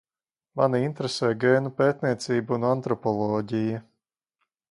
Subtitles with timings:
[0.59, 3.83] Mani interesē gēnu pētniecība un antropoloģija.